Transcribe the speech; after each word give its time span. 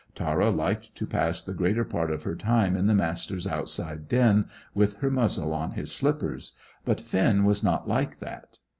Tara 0.15 0.49
liked 0.49 0.95
to 0.95 1.05
pass 1.05 1.43
the 1.43 1.53
greater 1.53 1.85
part 1.85 2.09
of 2.09 2.23
her 2.23 2.35
time 2.35 2.75
in 2.75 2.87
the 2.87 2.95
Master's 2.95 3.45
outside 3.45 4.07
den 4.07 4.45
with 4.73 4.95
her 4.95 5.11
muzzle 5.11 5.53
on 5.53 5.73
his 5.73 5.91
slippers, 5.91 6.53
but 6.83 6.99
Finn 6.99 7.43
was 7.43 7.61
not 7.63 7.87
like 7.87 8.17
that. 8.17 8.57